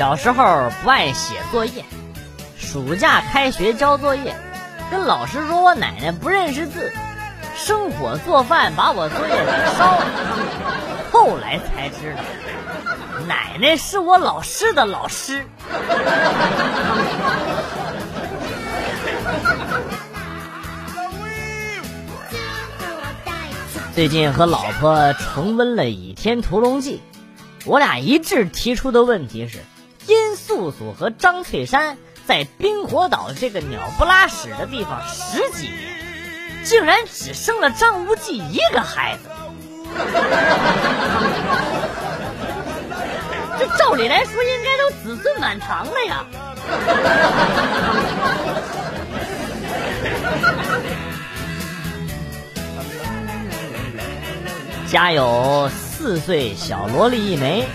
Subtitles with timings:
[0.00, 1.84] 小时候不爱写作业，
[2.56, 4.34] 暑假开学交作业，
[4.90, 6.90] 跟老师说我奶奶不认识字，
[7.54, 10.06] 生火做饭把我作业给烧了。
[11.12, 12.22] 后来才知道，
[13.28, 15.44] 奶奶是我老师的老师。
[23.94, 27.02] 最近和老婆重温了《倚天屠龙记》，
[27.66, 29.58] 我俩一致提出的问题是：
[30.60, 35.78] 素素和张翠山在冰火岛这个鸟不拉屎的地方十几年，
[36.64, 39.30] 竟然只生了张无忌一个孩子。
[43.58, 46.26] 这照理来说应该都子孙满堂了呀。
[54.86, 57.66] 家有四岁小萝莉一枚，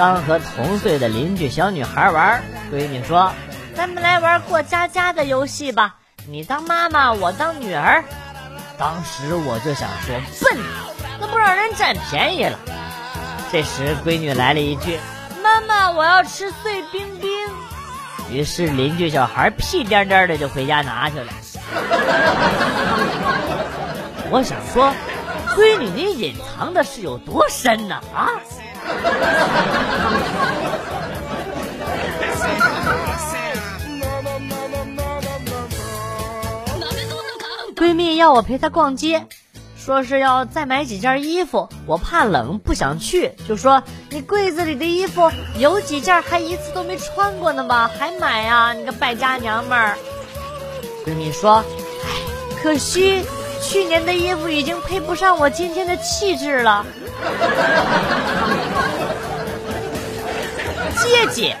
[0.00, 2.42] 刚和同岁的邻居小女孩玩。
[2.72, 3.30] 闺女说
[3.76, 8.02] ：“咱们来玩过家家的游戏吧，你当妈妈，我当女儿。”
[8.80, 10.56] 当时我就想说：“笨，
[11.20, 12.58] 那不让人占便宜了。”
[13.52, 14.98] 这时闺女来了一句
[15.44, 17.30] ：“妈妈，我要吃碎冰冰。”
[18.32, 21.30] 于是邻居小孩屁颠颠的就回家拿去了。
[24.32, 24.94] 我想说。
[25.56, 28.00] 闺女，你隐藏的是有多深呢？
[28.14, 28.30] 啊！
[37.76, 39.26] 闺蜜要我陪她逛街，
[39.76, 48.72] 说是要再买几件衣服，我怕冷不想去，就说你柜子里的衣服有几件还一次都没穿过呢吧，还买呀？
[48.74, 49.96] 你个败家娘们儿！
[51.06, 51.64] 闺蜜说
[52.04, 53.24] ：“哎，可惜。”
[53.62, 56.86] 去年的衣服已经配不上我今天的气质了。
[61.00, 61.56] 姐姐，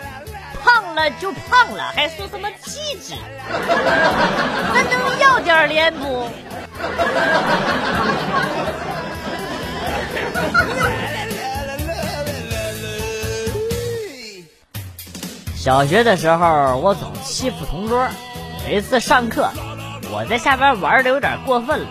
[0.62, 3.14] 胖了就胖了，还说什么气质？
[4.74, 6.28] 咱能要点脸不？
[15.56, 18.08] 小学的时候，我总欺负同桌。
[18.68, 19.50] 有一次上课。
[20.12, 21.86] 我在下边玩的有点过分了，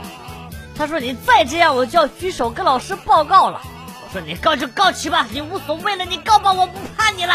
[0.79, 3.61] 他说你再这样我就要举手跟老师报告了。
[4.01, 7.33] 我说你告就告去吧，你无所谓了，你告吧，我不怕你了。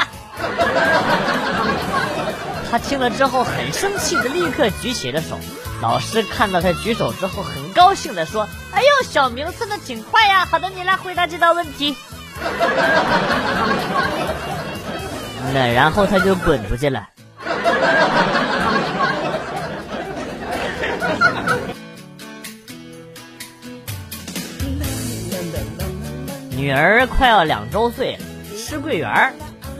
[2.70, 5.38] 他听了之后很生气的立刻举起了手。
[5.82, 11.94] 老师看到他举手之后很高兴的说：“哎呦，小明算的挺快呀，好的，你来回答这道问题。”
[15.52, 17.06] 那然后他就滚出去了。
[26.64, 28.18] 女儿快要两周岁，
[28.56, 29.34] 吃桂圆，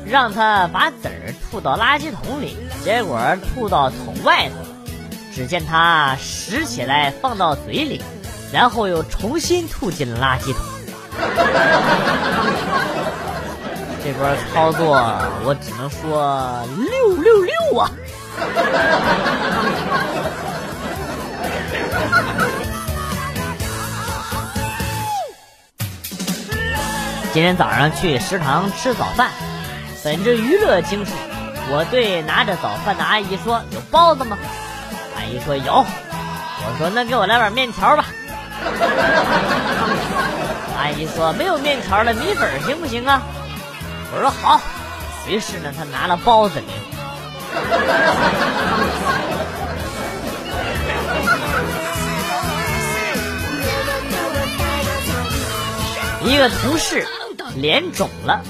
[0.05, 3.19] 让她把籽儿吐到垃圾桶里，结果
[3.55, 4.67] 吐到桶外头了。
[5.35, 8.03] 只见她拾起来放到嘴里，
[8.53, 10.63] 然后又重新吐进了垃圾桶。
[14.05, 14.95] 这波操作，
[15.43, 17.91] 我只能说六六六啊！
[27.35, 29.33] 今天早上去食堂吃早饭，
[30.05, 31.13] 本着娱乐精神，
[31.69, 34.39] 我对拿着早饭的阿姨说：“有包子吗？”
[35.19, 38.07] 阿姨说：“有。”我说：“那给我来碗面条吧。”
[40.79, 43.21] 阿姨说：“没有面条了，米粉行不行啊？”
[44.15, 44.61] 我说：“好。”
[45.27, 46.73] 于是呢，她拿了包子给我。
[56.25, 57.07] 一个同事
[57.57, 58.43] 脸肿了，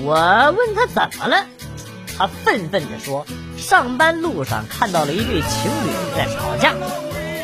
[0.00, 0.14] 我
[0.56, 1.46] 问他怎么了，
[2.16, 3.26] 他愤愤地说：
[3.58, 6.74] 上班路上看到了一对情侣在吵架，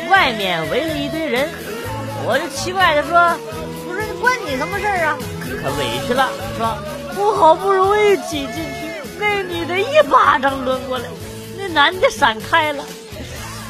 [0.09, 1.49] 外面围了一堆人，
[2.25, 3.17] 我就奇怪地说：
[3.87, 5.17] 我说关你什么事儿啊？
[5.61, 6.77] 可委屈了，说
[7.17, 8.61] 我好不容易挤进去，
[9.19, 11.05] 那女的一巴掌抡过来，
[11.57, 12.85] 那男的闪开了，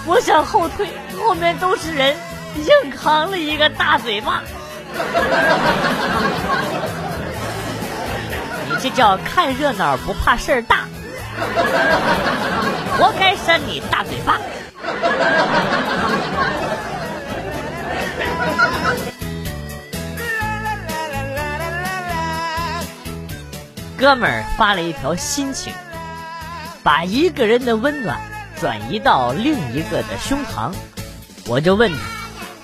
[0.06, 0.88] 我想后退，
[1.18, 2.16] 后面都是人，
[2.57, 4.44] 硬扛了一个大嘴巴。
[8.70, 10.86] 你这叫看热闹不怕事儿大，
[12.98, 14.38] 活该扇你大嘴巴。
[23.98, 25.74] 哥们儿发了一条心情，
[26.84, 28.18] 把一个人的温暖
[28.60, 30.72] 转移到另一个的胸膛，
[31.48, 31.98] 我就问他，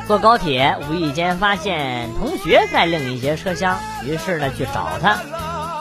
[0.05, 5.17] 坐高铁，无意间发现同学在另一节车厢，于是呢去找他，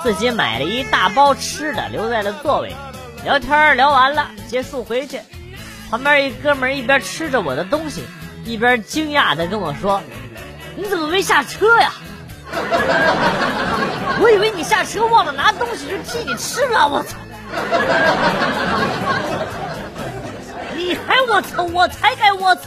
[0.03, 2.75] 自己买了一大包吃的，留在了座位。
[3.25, 5.21] 聊天聊完了，结束回去，
[5.91, 8.05] 旁边一哥们一边吃着我的东西，
[8.45, 10.03] 一边惊讶的跟我说
[10.77, 11.93] ：“你怎么没下车呀？
[14.21, 17.17] 我以为你下车忘了拿东西就替你吃了，我操！
[20.77, 22.63] 你还我操，我才该我操！”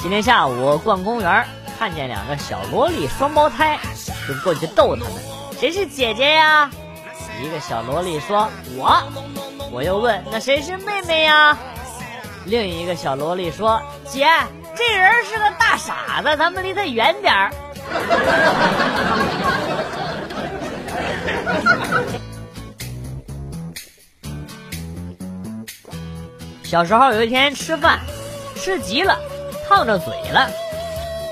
[0.00, 1.44] 今天下午逛公园，
[1.76, 3.76] 看见两个小萝莉双胞胎，
[4.28, 5.10] 就过去逗他们
[5.58, 6.70] ：“谁是姐姐呀？”
[7.42, 8.48] 一个小萝莉说
[8.78, 9.02] ：“我。”
[9.72, 11.58] 我又问：“那谁是妹妹呀？”
[12.46, 14.24] 另一个小萝莉说：“姐，
[14.76, 17.50] 这人是个大傻子，咱们离他远点儿。
[26.64, 27.98] ”小时候有一天吃饭，
[28.54, 29.18] 吃急了，
[29.68, 30.48] 烫着嘴了，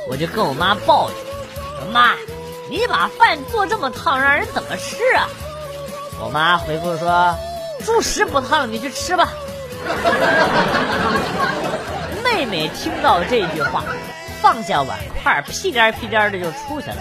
[0.09, 1.17] 我就跟我妈抱怨
[1.91, 2.15] ：“妈，
[2.69, 5.27] 你把饭做这么烫，让人怎么吃啊？”
[6.23, 7.35] 我妈回复说
[7.85, 9.33] ：“猪食不烫，你去吃吧。
[12.23, 13.83] ”妹妹听到这句话，
[14.43, 16.97] 放下碗筷，屁颠屁颠的就出去了。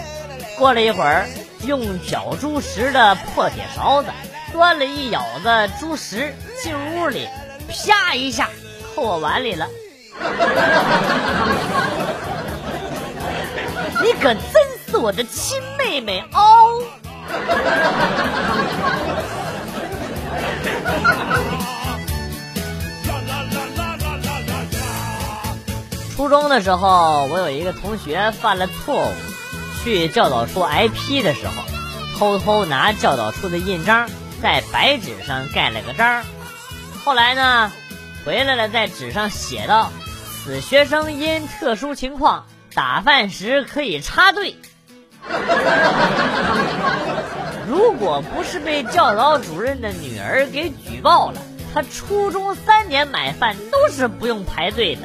[0.58, 1.28] 过了一会儿，
[1.66, 4.08] 用搅猪食的破铁勺子
[4.52, 7.28] 端了一舀子猪食进屋里。
[7.68, 8.48] 啪一下，
[8.94, 9.68] 扣我碗里了。
[14.02, 14.42] 你可真
[14.88, 16.82] 是我的亲妹妹哦！
[26.16, 29.12] 初中的时候，我有一个同学犯了错误，
[29.82, 31.52] 去教导处挨批的时候，
[32.18, 34.08] 偷偷拿教导处的印章
[34.42, 36.24] 在白纸上盖了个章。
[37.04, 37.70] 后来呢，
[38.24, 39.92] 回来了，在纸上写道
[40.46, 44.54] ：“此学生因特殊情况打饭时可以插队。
[47.68, 51.42] 如果不是被教导主任的女儿给举报了，
[51.74, 55.02] 他初中三年买饭都是不用排队的。”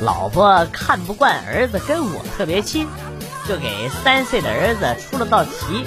[0.00, 2.88] 老婆看不惯儿子跟我特别亲。
[3.46, 5.86] 就给三岁的儿子出了道题：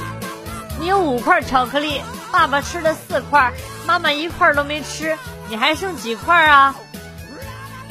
[0.79, 2.01] 你有五块巧克力，
[2.31, 3.51] 爸爸吃了四块，
[3.85, 5.17] 妈妈一块都没吃，
[5.49, 6.73] 你还剩几块啊？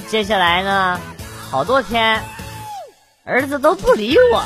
[0.08, 0.98] 接下来呢，
[1.50, 2.22] 好多天，
[3.24, 4.42] 儿子都不理我，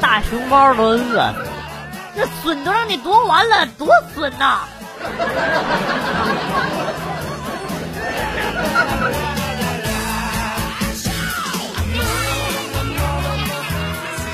[0.00, 1.34] 大熊猫都饿死了，
[2.14, 4.60] 这笋都让你夺完了，多损呐！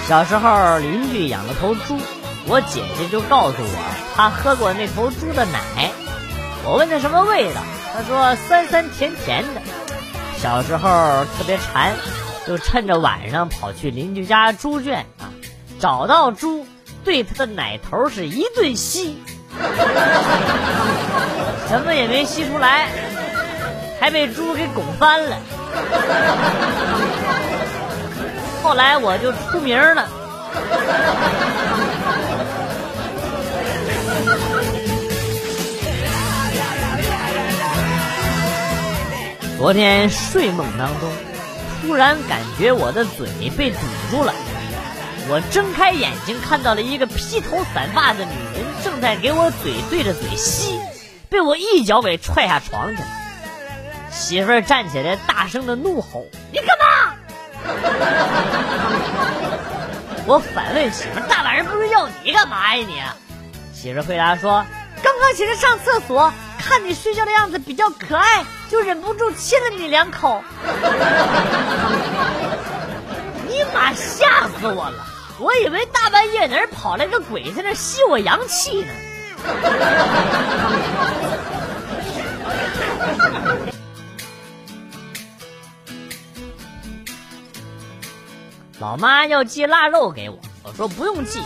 [0.07, 1.99] 小时候，邻居养了头猪，
[2.47, 5.91] 我姐姐就告诉我，她喝过那头猪的奶。
[6.63, 7.63] 我问她什么味道，
[7.95, 9.63] 她说酸酸甜甜的。
[10.37, 11.95] 小时候特别馋，
[12.47, 15.33] 就趁着晚上跑去邻居家猪圈啊，
[15.81, 16.67] 找到猪，
[17.03, 19.19] 对它的奶头是一顿吸，
[21.67, 22.89] 什么也没吸出来，
[23.99, 25.39] 还被猪给拱翻了。
[28.65, 30.09] 后来我就出名了。
[39.59, 41.11] 昨天睡梦当中，
[41.83, 43.77] 突然感觉我的嘴被堵
[44.11, 44.33] 住了。
[45.29, 50.81] 我睁开眼睛，看到了一个披头散发的女人正在给我嘴对着嘴吸，
[51.29, 53.09] 被我一脚给踹下床去了。
[54.11, 57.14] 媳妇儿站起来，大声的怒吼：“你干嘛？”
[60.27, 63.03] 我反问媳妇：“大晚上不睡觉，你干嘛呀你？”
[63.75, 64.65] 媳妇回答说
[65.03, 70.43] ：“刚刚起来上厕所，看你睡觉的样子比较可爱，就忍不住亲了你两口。
[73.49, 75.07] ”你妈吓死我了！
[75.39, 78.93] 我以为大半夜哪儿跑来个鬼在那吸我阳气呢。
[88.81, 91.41] 老妈要寄腊肉给我，我说不用寄，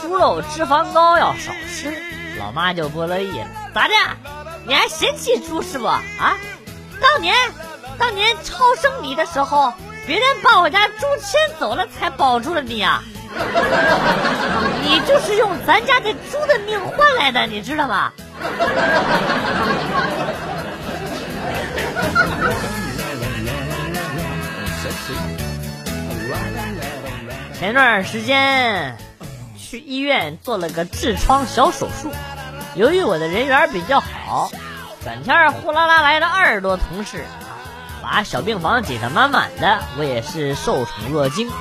[0.00, 1.96] 猪肉脂肪高要少吃。
[2.38, 3.94] 老妈就不乐意了，咋的？
[4.66, 5.86] 你还嫌弃猪是不？
[5.86, 6.02] 啊？
[7.00, 7.36] 当年
[7.98, 9.72] 当年超生你的时候，
[10.06, 13.00] 别人把我家猪牵走了才保住了你啊！
[14.82, 18.12] 你就是用咱家这猪的命换来的，你知道吗？
[27.62, 28.96] 前段时间
[29.56, 32.10] 去医院做了个痔疮小手术，
[32.74, 34.50] 由于我的人缘比较好，
[35.04, 37.24] 转天呼啦啦来了二十多同事，
[38.02, 41.52] 把小病房挤得满满的，我也是受宠若惊。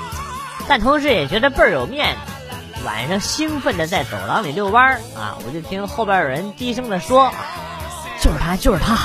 [0.68, 2.84] 但同时也觉得倍儿有面子。
[2.84, 7.32] 晚上兴奋的在走廊里遛弯啊，我就听后边有人低声的说
[8.20, 8.98] ：“就是他，就是他，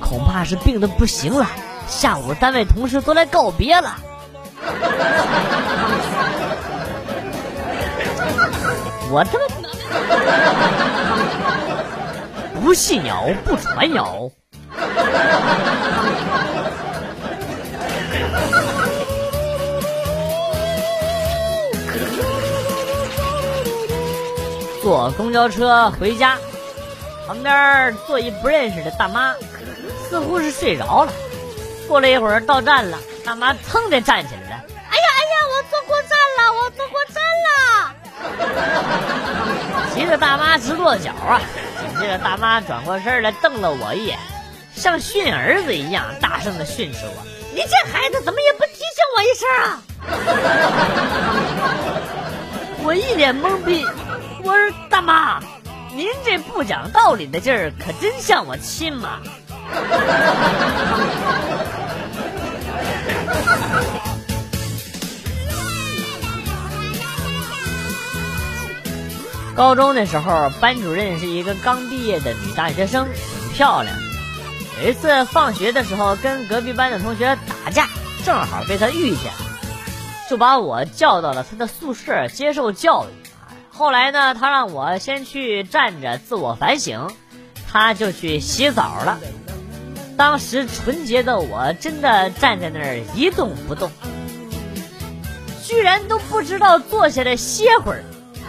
[0.00, 1.46] 恐怕是病的不行了。
[1.86, 3.96] 下午单位同事都来告别了。”
[9.14, 9.44] 我他妈
[12.62, 14.30] 不信鸟不传谣。
[24.82, 26.38] 坐公交车回家，
[27.26, 29.34] 旁边坐一不认识的大妈，
[30.08, 31.12] 似乎是睡着了。
[31.86, 34.41] 过了一会儿到站了，大妈噌的站起来
[39.94, 41.40] 急得大妈直跺脚啊！
[41.80, 44.18] 紧接着大妈转过身来瞪了我一眼，
[44.74, 49.82] 像训儿子一样大声的训斥我：“你这孩子怎么也不提醒我一声啊！”
[52.84, 53.86] 我一脸懵逼。
[54.44, 55.40] 我说大妈，
[55.94, 59.20] 您这不讲道理的劲儿可真像我亲妈。
[69.54, 73.94] 高中的时候，班主任是一个刚毕业的女大学生，挺漂亮。
[74.82, 77.86] 有一次放学的时候，跟隔壁班的同学打架，
[78.24, 79.30] 正好被她遇见，
[80.30, 83.28] 就把我叫到了她的宿舍接受教育。
[83.70, 87.10] 后来呢，他让我先去站着自我反省，
[87.70, 89.18] 他就去洗澡了。
[90.16, 93.90] 当时纯洁的我真的站在那儿一动不动，
[95.62, 98.04] 居然都不知道坐下来歇会儿。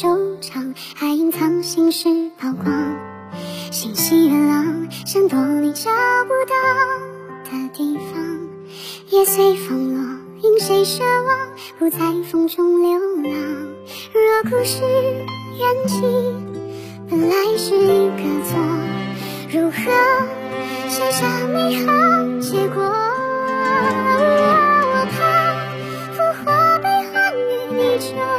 [0.00, 2.72] 收场，还隐藏心事，曝光，
[3.72, 5.90] 心系的浪，闪躲你找
[6.22, 6.54] 不到
[7.50, 8.38] 的地方，
[9.08, 10.00] 也随风落。
[10.40, 11.48] 因谁奢望
[11.80, 11.98] 不在
[12.30, 13.32] 风中流浪？
[14.12, 16.00] 若故事缘起
[17.10, 18.56] 本来是一个错，
[19.50, 19.80] 如何
[20.88, 21.90] 写下美好
[22.38, 22.84] 结果？
[24.94, 25.18] 我怕，
[26.14, 28.37] 浮华悲欢与离愁。